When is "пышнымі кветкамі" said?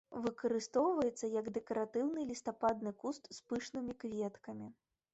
3.51-4.67